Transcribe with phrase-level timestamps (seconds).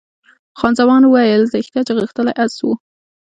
[0.59, 2.73] خان زمان وویل، ریښتیا چې غښتلی اس وو.